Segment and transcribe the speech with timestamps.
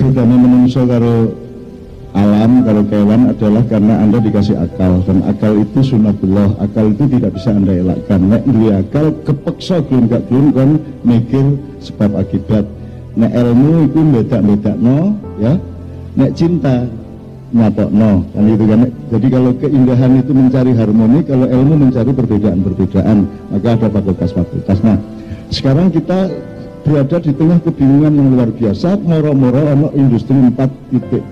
[0.00, 1.16] bedanya menungso karo
[2.10, 5.04] alam karo kewan adalah karena anda dikasih akal.
[5.06, 6.58] Dan akal itu sunatullah.
[6.58, 8.20] Akal itu tidak bisa anda elakkan.
[8.26, 10.70] Nek duwe akal kepeksa gelem gak gelem kan
[11.06, 11.44] mikir
[11.78, 12.66] sebab akibat.
[13.14, 15.54] Nek ilmu itu beda-beda no ya.
[16.18, 16.82] Nek cinta
[17.50, 18.80] nyatok no kan itu kan?
[19.10, 23.18] Jadi kalau keindahan itu mencari harmoni kalau ilmu mencari perbedaan-perbedaan
[23.54, 24.78] maka ada fakultas-fakultas.
[24.82, 24.98] Nah
[25.50, 26.30] sekarang kita
[26.90, 31.30] berada di tengah kebingungan yang luar biasa moro-moro ono industri 4.0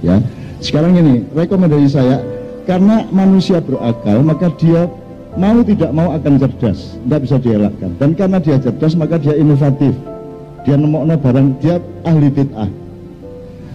[0.00, 0.16] ya.
[0.64, 2.24] Sekarang ini rekomendasi saya
[2.64, 4.88] karena manusia berakal maka dia
[5.36, 7.90] mau tidak mau akan cerdas tidak bisa dielakkan.
[8.00, 9.92] Dan karena dia cerdas maka dia inovatif.
[10.64, 11.76] Dia nemokno barang dia
[12.08, 12.70] ahli bid'ah.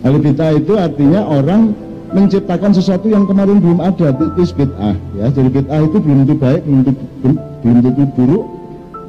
[0.02, 1.77] Ahli bid'ah itu artinya orang
[2.09, 5.30] menciptakan sesuatu yang kemarin belum ada itu bid'ah ya.
[5.30, 6.81] Jadi bid'ah itu belum tentu baik belum
[7.86, 8.44] tentu, buruk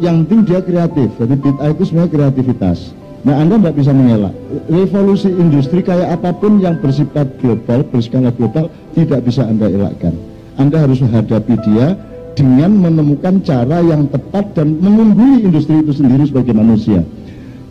[0.02, 2.78] yang penting dia kreatif jadi bid'ah itu sebenarnya kreativitas
[3.24, 4.36] Nah Anda tidak bisa mengelak.
[4.68, 10.12] Revolusi industri kayak apa pun yang bersifat global, berskala global, tidak bisa Anda elakkan.
[10.60, 11.96] Anda harus menghadapi dia
[12.36, 17.00] dengan menemukan cara yang tepat dan mengungguli industri itu sendiri sebagai manusia.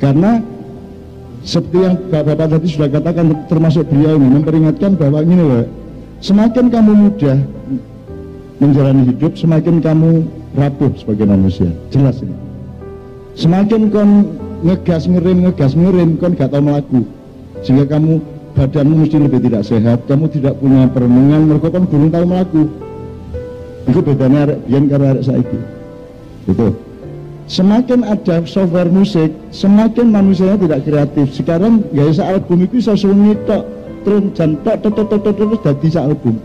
[0.02, 0.42] Karena
[1.46, 5.64] seperti yang Bapak-Bapak tadi sudah katakan termasuk beliau ini memperingatkan bahwa ini loh,
[6.18, 7.38] semakin kamu mudah
[8.58, 11.70] menjalani hidup, semakin kamu rapuh sebagai manusia.
[11.90, 12.36] Jelas ini.
[13.34, 14.18] Semakin kamu
[14.64, 17.02] ngegas ngerim ngegas ngerim kan gak tau melaku.
[17.66, 18.22] Sehingga kamu
[18.54, 22.64] badanmu mesti lebih tidak sehat kamu tidak punya perenungan mereka kan belum tahu melaku.
[23.90, 25.60] Itu bedanya arek biyen karo arek saiki.
[26.48, 26.68] Itu.
[27.44, 31.28] Semakin ada software musik semakin manusianya tidak kreatif.
[31.36, 33.68] Sekarang gaya album itu bisa sunyi tok
[34.04, 36.36] terus jantok tok tok tok terus jadi album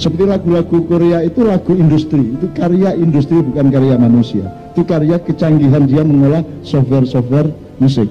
[0.00, 4.48] seperti lagu-lagu Korea itu lagu industri itu karya industri bukan karya manusia.
[4.72, 8.08] Itu karya kecanggihan dia mengolah software-software musik.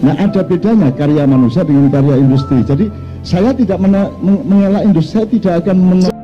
[0.00, 2.64] Nah ada bedanya karya manusia dengan karya industri.
[2.64, 2.86] Jadi
[3.20, 3.76] saya tidak
[4.22, 6.16] mengelak industri saya tidak akan menolak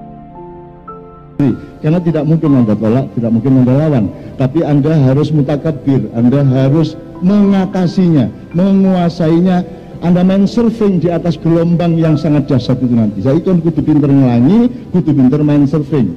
[1.84, 4.04] karena tidak mungkin anda tolak tidak mungkin anda lawan.
[4.40, 12.20] Tapi anda harus mutakabir anda harus mengatasinya menguasainya anda main surfing di atas gelombang yang
[12.20, 13.24] sangat dahsyat itu nanti.
[13.24, 16.12] Saya itu kudu pinter ngelangi kudu pinter main surfing.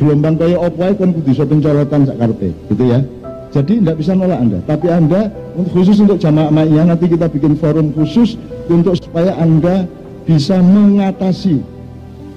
[0.00, 3.04] Gelombang kaya apa kan kudu iso pencorotan sak karepe gitu ya?
[3.52, 4.58] Jadi tidak bisa nolak anda.
[4.64, 5.28] Tapi anda
[5.68, 8.40] khusus untuk jamaah ma'iyah nanti kita bikin forum khusus
[8.72, 9.84] untuk supaya anda
[10.24, 11.60] bisa mengatasi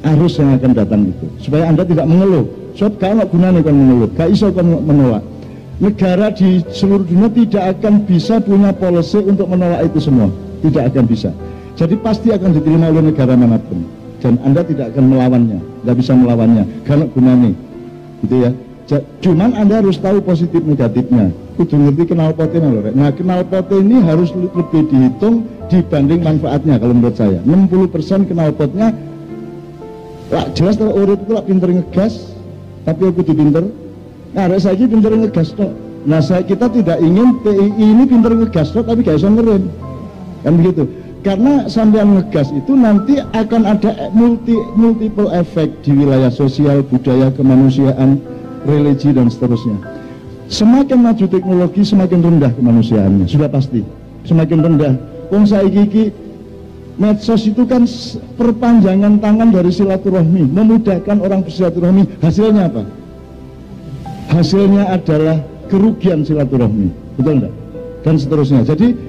[0.04, 1.26] arus yang akan datang itu.
[1.40, 2.44] Supaya anda tidak mengeluh.
[2.76, 4.12] Sebab kalau gunanya kan mengeluh.
[4.20, 5.24] Gak iso kan menolak.
[5.80, 10.28] Negara di seluruh dunia tidak akan bisa punya policy untuk menolak itu semua
[10.66, 11.30] tidak akan bisa
[11.80, 16.12] jadi pasti akan diterima oleh negara mana pun dan Anda tidak akan melawannya, tidak bisa
[16.12, 17.52] melawannya, karena gunanya,
[18.24, 18.52] gitu ya.
[19.22, 21.30] Cuman Anda harus tahu positif negatifnya.
[21.56, 22.82] Kudu ngerti kenal potnya loh.
[22.90, 27.38] Nah kenal pot ini harus lebih dihitung dibanding manfaatnya kalau menurut saya.
[27.46, 28.96] 60% kenal potnya
[30.34, 32.34] lah jelas kalau urut itu lah pinter ngegas,
[32.82, 33.64] tapi aku tuh pinter.
[34.34, 35.70] Nah ada saya pinter ngegas toh.
[36.10, 39.70] Nah saya kita tidak ingin TII ini pinter ngegas toh, tapi gak bisa ngerem.
[40.44, 40.88] Kan begitu
[41.20, 48.24] karena sampean ngegas itu nanti akan ada multi multiple efek di wilayah sosial, budaya, kemanusiaan,
[48.64, 49.76] religi dan seterusnya.
[50.50, 53.84] Semakin maju teknologi, semakin rendah kemanusiaannya, sudah pasti.
[54.26, 54.94] Semakin rendah.
[55.30, 56.10] Wong saiki
[56.98, 57.86] medsos itu kan
[58.40, 62.24] perpanjangan tangan dari silaturahmi, memudahkan orang bersilaturahmi.
[62.24, 62.84] Hasilnya apa?
[64.34, 66.90] Hasilnya adalah kerugian silaturahmi,
[67.20, 67.54] betul enggak?
[68.08, 68.64] Dan seterusnya.
[68.64, 69.09] Jadi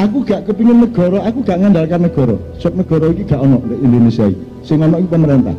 [0.00, 2.36] aku gak kepingin negara, aku gak ngandalkan negara.
[2.56, 4.38] Sebab negara ini gak ono di Indonesia ini.
[4.64, 5.56] Sing ono pemerintah.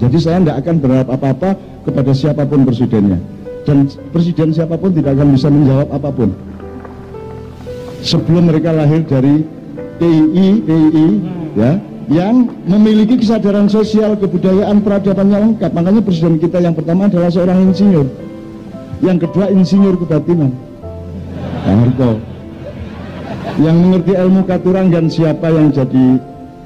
[0.00, 1.50] Jadi saya tidak akan berharap apa-apa
[1.84, 3.18] kepada siapa pun presidennya.
[3.68, 6.30] Dan presiden siapa pun tidak akan bisa menjawab apa pun.
[8.00, 9.44] Sebelum mereka lahir dari
[10.00, 11.08] TII, TII,
[11.52, 11.76] ya,
[12.08, 15.70] yang memiliki kesadaran sosial, kebudayaan, peradabannya lengkap.
[15.76, 18.08] Makanya presiden kita yang pertama adalah seorang insinyur.
[19.04, 20.56] Yang kedua insinyur kebatinan.
[21.60, 21.76] Nah,
[23.60, 24.42] yang mengerti ilmu
[24.90, 26.06] dan siapa yang jadi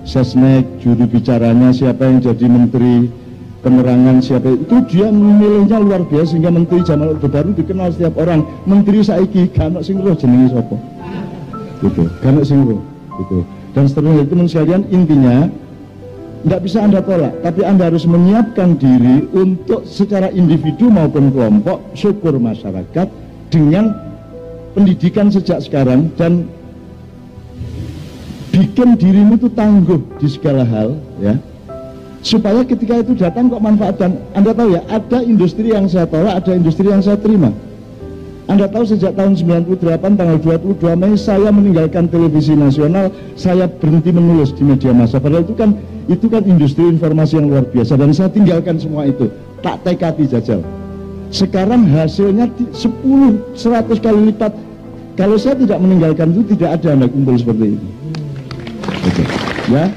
[0.06, 3.10] sesnek juru bicaranya siapa yang jadi menteri
[3.64, 8.44] penerangan siapa itu dia memilihnya luar biasa sehingga menteri Jamal Orde Baru dikenal setiap orang.
[8.68, 10.76] Menteri saiki kanok sing roh jenenge sapa?
[11.80, 12.04] Gitu.
[12.20, 12.80] Kanok sing roh
[13.18, 13.38] gitu.
[13.74, 15.36] Dan seterusnya itu sekalian intinya
[16.44, 22.36] tidak bisa anda tolak tapi anda harus menyiapkan diri untuk secara individu maupun kelompok syukur
[22.36, 23.08] masyarakat
[23.48, 23.96] dengan
[24.76, 26.44] pendidikan sejak sekarang dan
[28.54, 31.34] bikin dirimu itu tangguh di segala hal ya
[32.22, 36.38] supaya ketika itu datang kok manfaat dan anda tahu ya ada industri yang saya tolak
[36.38, 37.50] ada industri yang saya terima
[38.44, 43.08] Anda tahu sejak tahun 98 tanggal 22 Mei saya meninggalkan televisi nasional,
[43.40, 45.16] saya berhenti menulis di media massa.
[45.16, 45.72] Padahal itu kan
[46.12, 49.32] itu kan industri informasi yang luar biasa dan saya tinggalkan semua itu.
[49.64, 50.60] Tak tekati jajal.
[51.32, 54.52] Sekarang hasilnya 10 100 kali lipat.
[55.16, 57.88] Kalau saya tidak meninggalkan itu tidak ada Anda kumpul seperti ini.
[59.68, 59.88] Ya.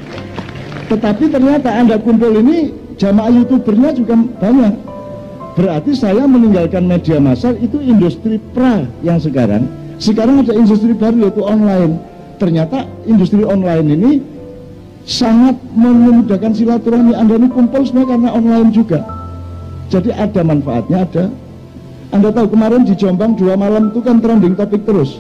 [0.88, 4.74] Tetapi ternyata Anda kumpul ini jamaah youtubernya juga banyak.
[5.57, 9.68] Berarti saya meninggalkan media massal itu industri pra yang sekarang.
[9.98, 11.98] Sekarang ada industri baru yaitu online.
[12.38, 14.12] Ternyata industri online ini
[15.04, 17.18] sangat memudahkan silaturahmi.
[17.18, 19.01] Anda ini kumpul semua karena online juga.
[19.89, 21.25] Jadi ada manfaatnya ada.
[22.13, 25.19] Anda tahu kemarin di Jombang dua malam itu kan trending topik terus.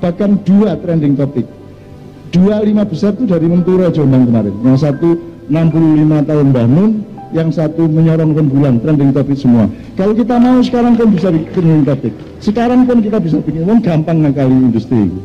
[0.00, 1.44] Bahkan dua trending topik
[2.32, 4.54] dua lima besar itu dari Mentura Jombang kemarin.
[4.64, 5.08] Yang satu
[5.52, 6.90] 65 tahun bangun
[7.32, 9.68] yang satu menyorong rembulan trending topik semua.
[9.94, 12.12] Kalau kita mau sekarang pun bisa bikin topik
[12.42, 15.20] sekarang pun kita bisa bikin Wong gampang ngakali industri itu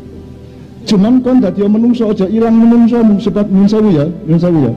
[0.88, 4.72] cuman kon tadi menungso aja hilang menungso sebab menungso ya menungso ya.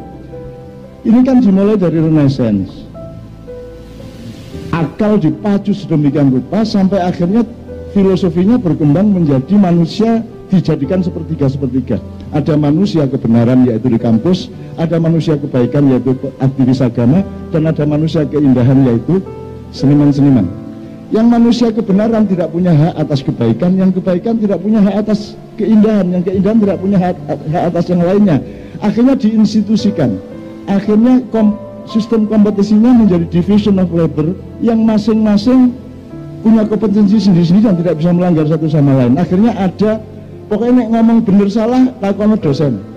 [1.01, 2.85] Ini kan dimulai dari renaissance.
[4.75, 7.47] Akal dipacu sedemikian rupa sampai akhirnya
[7.97, 15.91] filosofinya berkembang menjadi manusia dijadikan sepertiga-sepertiga ada manusia kebenaran yaitu di kampus ada manusia kebaikan
[15.91, 19.21] yaitu aktivis agama dan ada manusia keindahan yaitu
[19.75, 20.47] seniman-seniman.
[21.11, 26.07] Yang manusia kebenaran tidak punya hak atas kebaikan yang kebaikan tidak punya hak atas keindahan
[26.07, 27.17] yang keindahan tidak punya hak,
[27.51, 28.37] atas yang lainnya.
[28.79, 30.23] Akhirnya diinstitusikan.
[30.71, 31.59] Akhirnya kom,
[31.91, 35.75] sistem kompetisinya menjadi division of labor yang masing-masing
[36.47, 39.19] punya kompetensi sendiri-sendiri dan tidak bisa melanggar satu sama lain.
[39.19, 39.99] Akhirnya ada
[40.51, 42.91] pokoknya ngomong bener salah takono dosen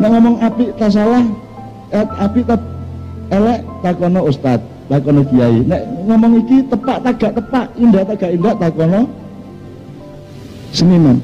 [0.00, 1.24] Nah ngomong api tak salah,
[1.92, 2.60] eh, api tak
[3.28, 5.60] elek takono ustad, takono kiai.
[5.68, 9.00] Nek ngomong iki tepak tak gak tepak, indah tak gak indah takono
[10.72, 11.20] seniman.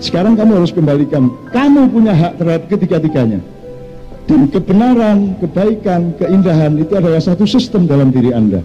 [0.00, 3.40] Sekarang kamu harus kembalikan, kamu punya hak terhadap ketiga-tiganya.
[4.24, 8.62] Dan kebenaran, kebaikan, keindahan itu adalah satu sistem dalam diri Anda.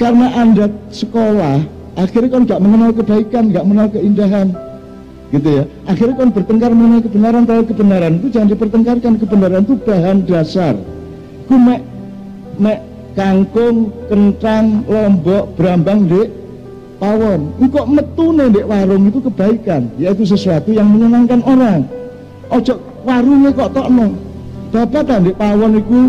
[0.00, 1.60] Karena Anda sekolah,
[1.98, 4.48] akhirnya kan gak mengenal kebaikan, gak mengenal keindahan,
[5.30, 5.64] gitu ya.
[5.86, 8.12] Akhirnya kan bertengkar mengenai kebenaran terhadap kebenaran.
[8.18, 10.74] Itu jangan dipertengkarkan kebenaran itu bahan dasar.
[11.46, 12.78] Ku mek
[13.14, 16.28] kangkung kentang lombok berambang dek
[16.98, 17.54] pawon.
[17.58, 19.82] Kok metune dek warung itu kebaikan?
[19.98, 21.86] Yaitu sesuatu yang menyenangkan orang.
[22.50, 24.14] Ojo warungnya kok tokno?
[24.70, 26.00] Bapak kan dek pawon itu?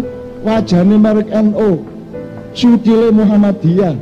[0.42, 1.86] Wajahnya merek NO
[2.58, 3.94] sudile Muhammadiyah.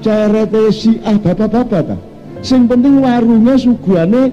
[0.00, 0.70] Cerete
[1.04, 1.96] ah bapak-bapak ta?
[2.40, 4.32] Sing penting warungnya suguhane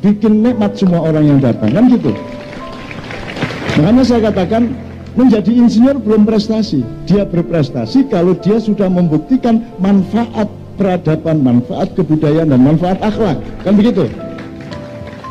[0.00, 2.12] bikin nikmat semua orang yang datang kan gitu?
[3.78, 4.74] Makanya saya katakan
[5.14, 6.82] menjadi insinyur belum prestasi.
[7.06, 13.38] Dia berprestasi kalau dia sudah membuktikan manfaat peradaban manfaat kebudayaan dan manfaat akhlak.
[13.62, 14.10] Kan begitu?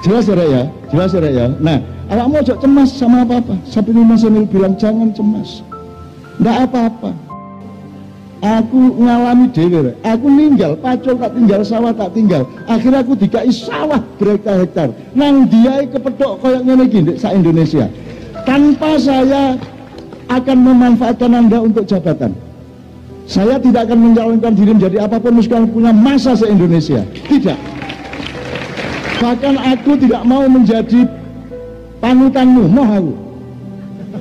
[0.06, 0.64] Jelas ya ya?
[0.94, 1.46] Jelas ya ya?
[1.60, 3.60] Nah awak mau cemas sama apa-apa?
[3.68, 5.66] Sampai Mas Emil bilang jangan cemas.
[6.38, 7.27] Enggak apa-apa
[8.42, 12.44] aku ngalami dewe aku ninggal pacul tak tinggal sawah tak tinggal.
[12.70, 14.94] Akhirnya aku dikai sawah berhektar-hektar.
[15.18, 17.90] Nang dia kepedok koyak ngene iki sa Indonesia.
[18.46, 19.58] Tanpa saya
[20.30, 22.32] akan memanfaatkan anda untuk jabatan.
[23.28, 27.04] Saya tidak akan mencalonkan diri menjadi apa pun meskipun punya masa se-Indonesia.
[27.28, 27.60] Tidak.
[29.20, 31.04] Bahkan aku tidak mau menjadi
[32.00, 32.64] panutanmu.
[32.72, 33.14] Mau aku.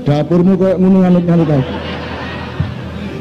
[0.02, 1.85] Dapurmu kayak ngunung nganut-nganut aku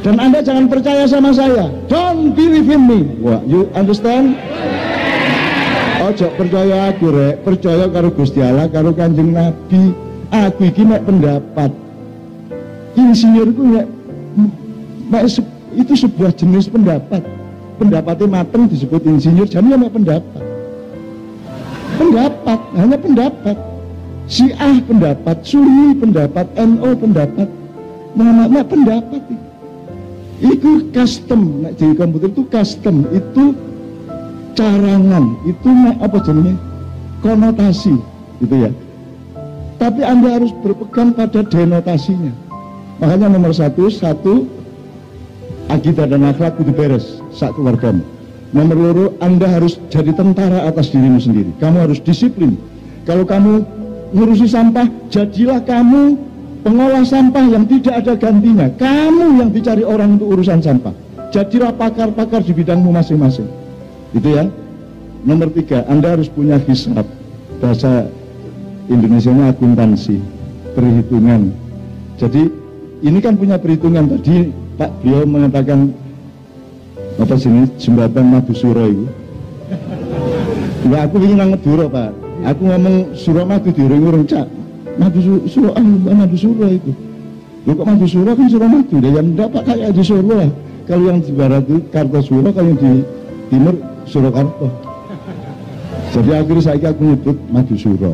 [0.06, 1.66] dan Anda jangan percaya sama saya.
[1.90, 3.10] Don't believe in me.
[3.26, 4.38] Wah, you understand?
[6.06, 9.98] Ojo percaya aku rek, percaya karo Gusti Allah, karo Kanjeng Nabi.
[10.30, 11.74] Aku iki mek pendapat.
[12.94, 13.88] Insinyur itu mek,
[15.10, 15.26] mek
[15.74, 17.26] itu sebuah jenis pendapat.
[17.82, 20.44] Pendapatnya mateng disebut insinyur, jadi mek pendapat.
[21.98, 23.58] Pendapat, hanya pendapat.
[24.30, 27.50] Si ah pendapat, Sunni pendapat, NO pendapat,
[28.14, 29.45] Muhammad pendapat itu
[30.40, 31.64] itu custom.
[31.64, 33.08] Nek di komputer itu custom.
[33.12, 33.56] Itu
[34.56, 35.36] carangan.
[35.48, 36.56] Itu apa jenisnya
[37.24, 37.96] konotasi.
[38.44, 38.72] Gitu ya.
[39.76, 42.32] Tapi anda harus berpegang pada denotasinya.
[43.04, 44.48] Makanya nomor satu satu
[45.68, 47.92] akidah dan akhlak itu beres saat keluarga
[48.56, 51.52] nomor loro anda harus jadi tentara atas dirimu sendiri.
[51.60, 52.56] Kamu harus disiplin.
[53.04, 53.68] Kalau kamu
[54.16, 56.16] ngurusi sampah jadilah kamu
[56.66, 58.66] pengolah sampah yang tidak ada gantinya.
[58.74, 60.98] Kamu yang dicari orang untuk urusan sampah.
[61.30, 63.46] Jadilah pakar-pakar di bidangmu masing-masing.
[64.18, 64.50] Itu ya.
[65.22, 67.06] Nomor tiga anda harus punya hisab.
[67.62, 68.10] Bahasa
[68.90, 70.18] Indonesia nya akuntansi
[70.74, 71.54] perhitungan.
[72.18, 72.50] Jadi
[73.06, 74.50] ini kan punya perhitungan tadi.
[74.76, 75.94] Pak beliau mengatakan
[77.16, 77.70] apa sini?
[77.80, 79.06] Jembatan Madu Suro itu.
[80.86, 82.10] Ya aku ingin nang pak.
[82.46, 84.65] Aku ngomong Suro Madu diurung-urung cak
[84.96, 85.84] Madu Suro ah
[86.16, 86.92] Madu Suro itu
[87.66, 90.50] lu kok Madu Suro kan Suro Madu deh yang dapat kayak di lah
[90.86, 92.92] kalau yang di barat itu Kartosuro kalau yang di
[93.52, 93.76] timur
[94.08, 94.68] Surakarta
[96.16, 98.14] jadi akhirnya saya aku nyebut Madu Suro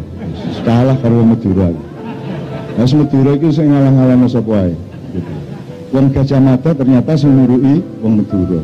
[0.66, 1.92] kalah kalau Madura
[2.72, 4.74] Nah, Madura itu saya ngalang-ngalang sapa wae.
[5.12, 5.34] Gitu.
[5.92, 8.62] Wong Gajah Mada ternyata ngurui wong Madura.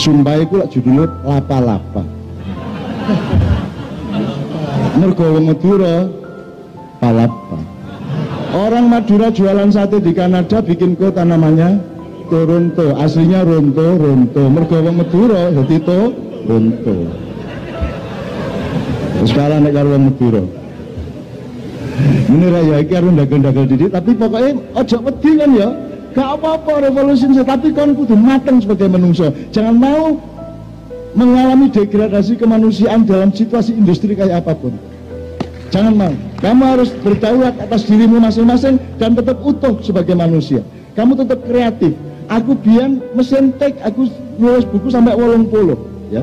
[0.00, 2.02] Sumpah iku lak judulnya lapa-lapa.
[4.96, 6.08] Mergo wong Madura
[7.08, 7.58] palapa.
[8.52, 11.80] Orang Madura jualan sate di Kanada bikin kota namanya
[12.28, 12.96] Toronto.
[12.96, 14.42] Aslinya Ronto, Ronto.
[14.52, 16.96] Mergo wong Madura jadi Toronto.
[19.24, 20.42] Sekarang nek karo Madura.
[22.28, 25.68] Ini raya iki harus dagel-dagel didik tapi pokoknya ojo wedi kan ya.
[26.08, 29.28] Gak apa-apa revolusi tapi kon kudu mateng sebagai manusia.
[29.52, 30.16] Jangan mau
[31.16, 34.72] mengalami degradasi kemanusiaan dalam situasi industri kayak apa pun.
[35.68, 36.14] Jangan mau.
[36.38, 40.62] Kamu harus bertaulat atas dirimu masing-masing dan tetap utuh sebagai manusia.
[40.94, 41.98] Kamu tetap kreatif.
[42.30, 45.80] Aku biar mesin tek, aku nulis buku sampai wolong puluh,
[46.12, 46.22] ya.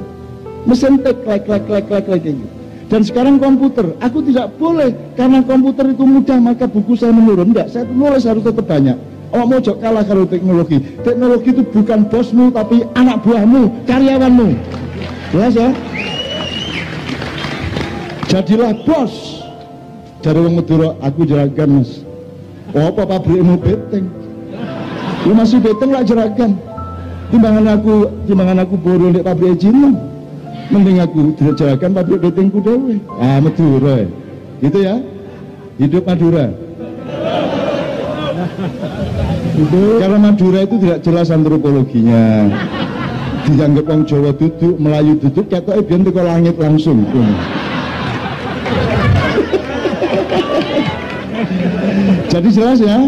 [0.63, 2.45] Mesin tek, like, like, like, like, like, gitu.
[2.85, 7.49] Dan sekarang komputer, aku tidak boleh karena komputer itu mudah maka buku saya menurun.
[7.49, 8.93] Enggak, saya nulis harus tetap banyak.
[9.33, 10.79] Oh mau kalah kalau teknologi.
[11.01, 14.47] Teknologi itu bukan bosmu tapi anak buahmu, karyawanmu.
[15.33, 15.69] Jelas ya?
[18.29, 19.34] Jadilah bos.
[20.25, 22.01] Dari wong Madura, aku jeragan mas.
[22.73, 24.09] Oh apa pabrikmu beteng?
[25.21, 26.57] Lu masih beteng lah jeragan.
[27.29, 29.93] Timbangan aku, timbangan aku bodoh di pabrik Cina
[30.73, 34.09] mending aku direjalakan pabrik betengku dewe ah Madura.
[34.65, 34.97] Gitu ya?
[35.77, 36.45] Hidup Madura.
[39.53, 42.49] Itu karena Madura itu tidak jelas antropologinya.
[43.45, 47.05] Dianggap orang Jawa duduk Melayu duduk kata biar ke langit langsung
[52.35, 52.99] jadi jelas ya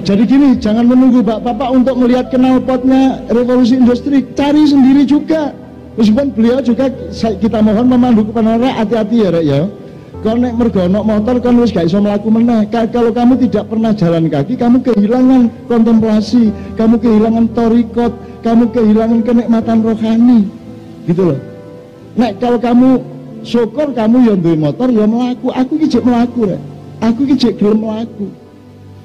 [0.00, 5.52] jadi gini, jangan menunggu bapak-bapak untuk melihat kenal potnya revolusi industri, cari sendiri juga.
[6.00, 9.60] Meskipun beliau juga kita mohon memandu kepada hati-hati ya rek ya.
[10.20, 12.68] Kau naik mergonok motor kan harus gak iso melaku meneh.
[12.68, 18.12] Kalau kamu tidak pernah jalan kaki, kamu kehilangan kontemplasi, kamu kehilangan torikot,
[18.44, 20.40] kamu kehilangan kenikmatan rohani.
[21.08, 21.40] Gitu loh.
[22.16, 22.88] Nek kalau kamu
[23.44, 25.52] syukur kamu yang duwe motor ya melaku.
[25.52, 26.69] Aku ki melaku rek.
[27.00, 28.28] Aku ki jek gelem melaku.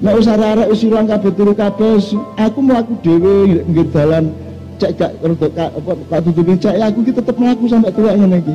[0.04, 1.96] Nek usah arek wis ilang kabeh turu kabeh,
[2.36, 4.28] aku melaku dhewe nggih dalan
[4.76, 5.12] cek gak
[5.56, 8.54] kak apa kak tutupi cek aku kita tetap melaku sampai tua ini lagi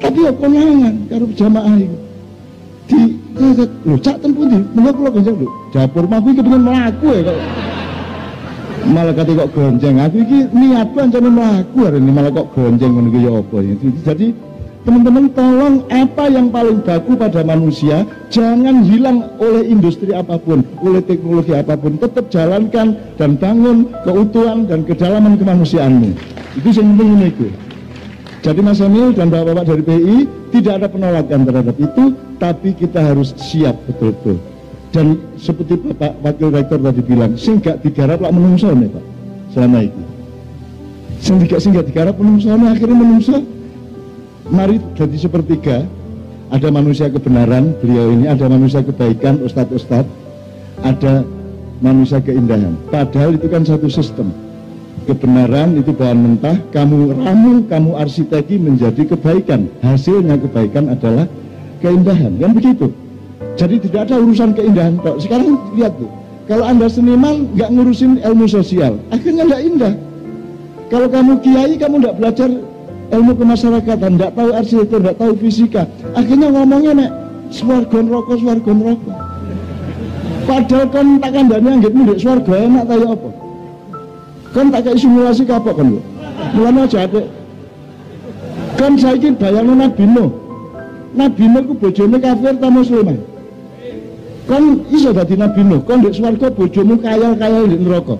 [0.00, 1.98] tapi ya konangan karo jamaah itu
[2.88, 3.00] di
[3.84, 7.38] lu cak tempuh di menurut pulau gonceng lu dapur mah iki kepengen melaku ya kok.
[8.84, 13.08] Malah kata kok gonceng aku iki niat banget melaku hari ini malah kok gonceng ngono
[13.16, 13.74] ya apa ya?
[14.04, 14.26] Jadi
[14.84, 21.00] Teman-teman tolong apa yang paling baku pada manusia jangan hilang oleh industri apa pun, oleh
[21.00, 21.96] teknologi apa pun.
[21.96, 26.12] Tetap jalankan dan bangun keutuhan dan kedalaman kemanusiaanmu.
[26.60, 27.48] Itu yang penting itu.
[28.44, 30.16] Jadi Mas Emil dan Bapak-Bapak dari PI
[30.52, 32.04] tidak ada penolakan terhadap itu,
[32.36, 34.36] tapi kita harus siap betul-betul.
[34.92, 39.04] Dan seperti Bapak Wakil Rektor tadi bilang, sing gak digarap lah menungso nih Pak,
[39.56, 40.02] selama itu.
[41.24, 41.40] Sing
[41.72, 43.40] gak digarap menungso akhirnya menungso
[44.48, 45.86] mari jadi sepertiga.
[46.52, 48.30] Ada manusia kebenaran beliau ini.
[48.30, 50.06] Ada manusia kebaikan ustadz-ustadz.
[50.84, 51.24] Ada
[51.82, 52.76] manusia keindahan.
[52.92, 54.30] Padahal itu kan satu sistem.
[55.04, 56.56] Kebenaran itu bahan mentah.
[56.70, 59.66] Kamu ramu kamu arsiteki menjadi kebaikan.
[59.82, 61.26] Hasilnya kebaikan adalah
[61.82, 62.38] keindahan.
[62.38, 62.92] Kan begitu?
[63.54, 66.10] Jadi tidak ada urusan keindahan sekarang lihat tuh.
[66.44, 69.00] Kalau anda seniman nggak ngurusin ilmu sosial.
[69.08, 69.94] Akhirnya nggak indah.
[70.92, 72.50] Kalau kamu kiai kamu nggak belajar
[73.14, 75.82] ilmu kemasyarakatan, tidak tahu arsitektur, tidak tahu fisika.
[76.18, 77.10] Akhirnya ngomongnya nek
[77.54, 79.14] swargon rokok, swargon rokok.
[80.44, 83.30] Padahal kan tak kandani anggit ndek swarga enak tahu apa?
[84.52, 86.00] Kan tak kayak simulasi kapok kan lho.
[86.54, 87.26] Mulane aja adek.
[88.76, 90.30] Kan saiki bayangno Nabi Nuh.
[91.16, 93.18] Nabi Nuh ku bojone kafir ta muslim
[94.44, 98.16] Kan iso dadi Nabi Nuh, kan ndek swarga bojomu kayal-kayal ndek neraka.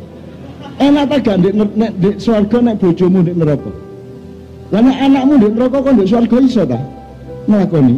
[0.81, 1.55] Enak ta gak ndek
[2.01, 3.84] ndek swarga nek bojomu ndek neraka?
[4.73, 6.81] Karena anakmu di neraka kok di swarga iso ta?
[7.49, 7.97] Nglakoni.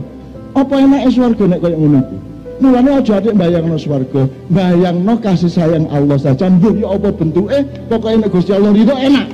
[0.57, 2.17] Apa enake swarga nek koyo ngono iku?
[2.57, 6.49] Mulane aja atik bayangno swarga, bayangno kasih sayang Allah saja.
[6.49, 7.59] Mbah ya apa bentuke,
[7.93, 9.27] pokoke nek Gusti Allah ridho enak.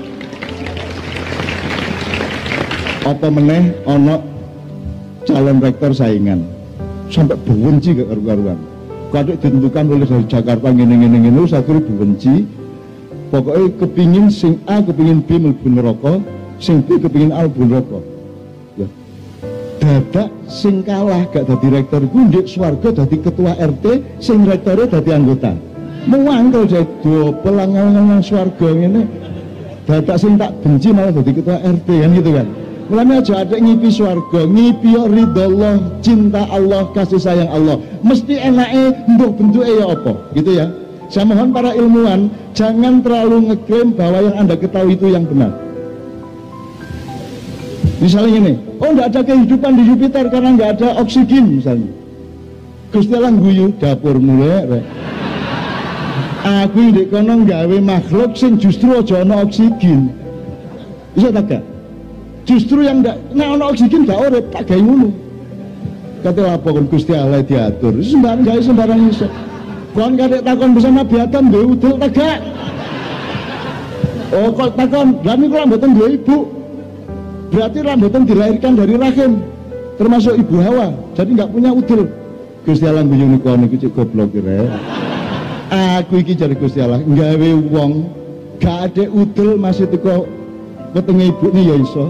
[3.06, 4.18] Apa meneh ana
[5.22, 6.42] calon rektor saingan.
[7.12, 8.58] Sampai benci ke karu-karuan.
[9.12, 12.48] Kadek ditentukan oleh dari Jakarta ngene-ngene ngene akhire benci
[13.28, 16.16] pokoknya kepingin sing A kepingin B mlebu neraka
[16.62, 17.98] sing B kepingin A mlebu neraka
[18.78, 18.86] ya
[19.82, 23.84] dadak sing kalah gak dadi rektor iku ndek swarga dadi ketua RT
[24.22, 25.52] sing rektornya dadi anggota
[26.06, 29.02] mewangkel jadi pelangan swarga ngene
[29.90, 32.48] dadak sing tak benci malah dadi ketua RT kan gitu kan
[32.82, 37.80] Mulanya aja ada ngipi swarga, ngipi ridho Allah, cinta Allah, kasih sayang Allah.
[38.04, 40.66] Mesti enaknya untuk bentuknya ya apa, gitu ya.
[41.08, 45.71] Saya mohon para ilmuwan jangan terlalu ngeklaim bahwa yang anda ketahui itu yang benar.
[48.02, 51.90] Misalnya ini, oh nggak ada kehidupan di Jupiter karena nggak ada oksigen misalnya.
[52.90, 54.82] Gusti Allah guyu dapur mulai.
[56.42, 60.10] Aku di kono gawe makhluk sing justru aja ana oksigen.
[61.14, 61.62] Bisa tak gak?
[62.46, 65.08] justru yang enggak nah ono oksigen gak urip tak gawe ngono
[66.22, 69.26] kate lapo kon Gusti Allah diatur sembarang gawe sembarang iso
[69.94, 72.38] kon kadek takon bisa Nabi Adam duwe udel tegak
[74.34, 76.36] oh kok takon lha niku mboten duwe ibu
[77.52, 79.44] berarti mboten dilahirkan dari rahim
[80.00, 80.88] termasuk ibu Hawa.
[81.12, 82.08] Jadi nggak punya udel
[82.64, 84.70] Gusti Allah guyu niku niku cek goblok kira
[85.72, 88.06] aku iki cari Gusti Allah gawe wong
[88.62, 90.30] gak ada udel masih teko
[90.94, 92.06] ketemu ibu nih ya iso.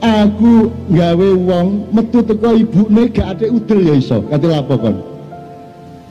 [0.00, 4.20] Aku gawe wong metu teko ibune gak ada udel ya iso.
[4.28, 4.96] Kate lapo kon?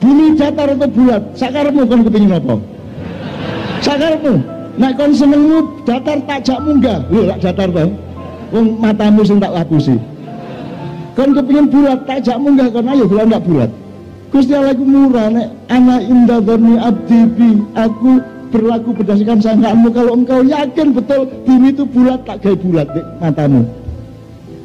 [0.00, 1.22] Bumi datar atau bulat?
[1.36, 2.54] Sakarepmu kon kepengin apa?
[3.84, 4.34] Sakarepmu
[4.80, 7.06] nek kon senengmu datar tak jak munggah.
[7.12, 8.09] Lho lak datar to
[8.50, 9.96] wong matamu sing tak lapusi
[11.14, 13.70] kon kepengin bulat tak jak munggah kon ayo kula ndak bulat?
[14.30, 18.22] Gusti Allah ku murah nek ana indah dhani abdi bi aku
[18.54, 19.90] berlaku berdasarkan sangkaanmu.
[19.90, 23.66] Kalau engkau yakin betul bumi itu bulat tak kayak bulat di matamu.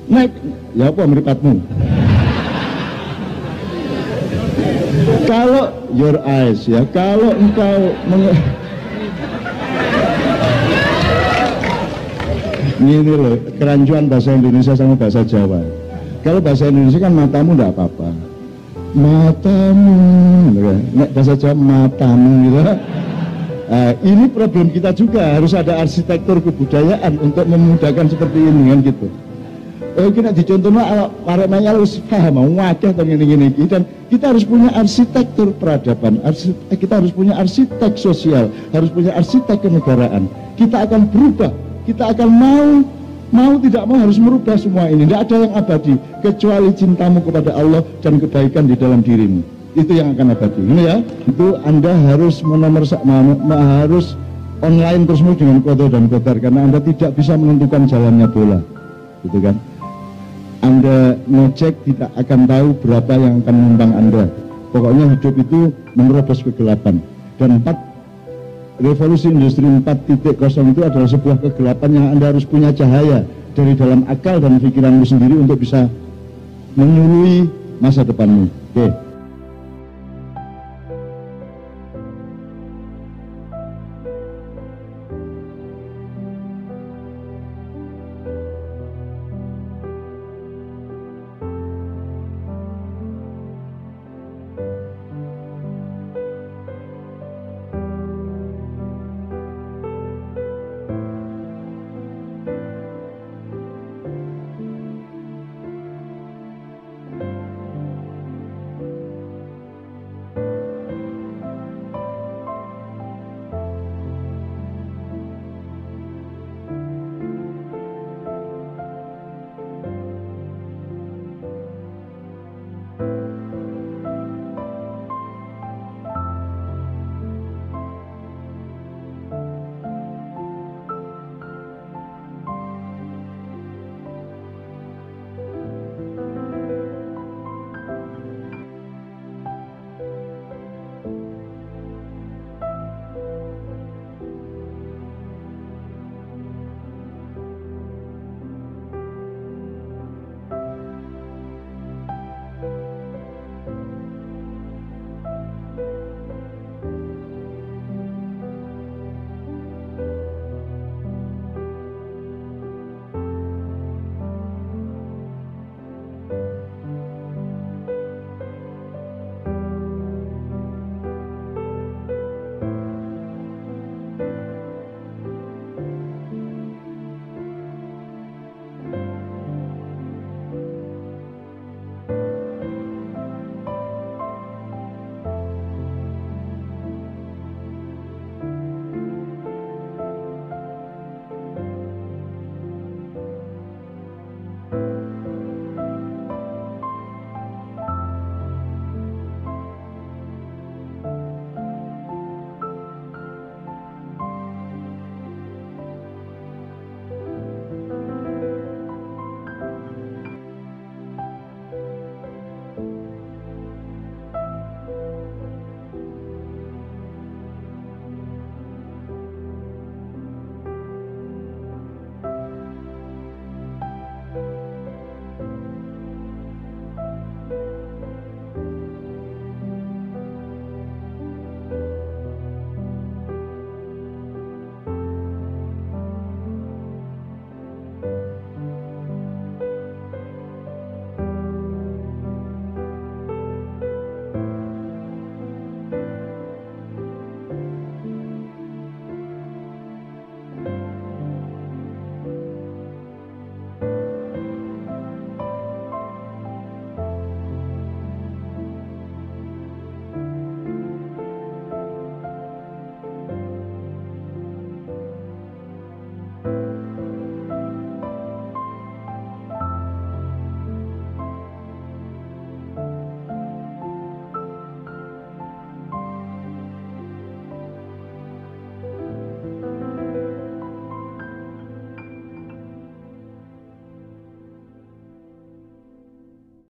[0.05, 0.31] Naik
[0.77, 1.53] ya apa meripatmu?
[5.29, 6.85] Kalau your eyes ya.
[6.93, 7.89] Kalau engkau
[12.81, 15.63] ini loh kerancuan bahasa Indonesia sama bahasa Jawa.
[16.25, 18.09] Kalau bahasa Indonesia kan matamu enggak apa-apa.
[18.95, 19.97] Matamu
[20.91, 22.59] nek bahasa Jawa matamu gitu.
[23.65, 25.39] Nah, ini problem kita juga.
[25.39, 29.07] Harus ada arsitektur kebudayaan untuk memudahkan seperti ini kan gitu.
[29.95, 32.59] Eh kita dicontohnya para maya harus paham?
[32.59, 36.19] Wajah atau ini ini dan kita harus punya arsitektur peradaban.
[36.27, 38.51] Arsitek, eh, kita harus punya arsitek sosial.
[38.75, 40.27] Harus punya arsitek kenegaraan.
[40.59, 42.67] Kita akan berubah kita akan mau
[43.33, 45.05] mau tidak mau harus merubah semua ini.
[45.05, 49.41] Tidak ada yang abadi kecuali cintamu kepada Allah dan kebaikan di dalam dirimu.
[49.75, 50.97] Itu yang akan abadi ini ya?
[51.29, 52.83] Itu anda harus menomor
[53.53, 54.17] harus
[54.63, 58.59] online terus dengan kodo dan kotor karena anda tidak bisa menentukan jalannya bola.
[59.25, 59.55] Gitu kan?
[60.65, 64.25] Anda ngecek tidak akan tahu berapa yang akan menumpang Anda.
[64.73, 67.05] Pokoknya hidup itu menerobos kegelapan.
[67.37, 67.77] Dan empat
[68.79, 73.23] revolusi industri 4.0 itu adalah sebuah kegelapan yang Anda harus punya cahaya
[73.55, 75.87] dari dalam akal dan pikiranmu sendiri untuk bisa
[76.75, 77.47] menyului
[77.79, 78.51] masa depanmu.
[78.75, 79.04] Oke.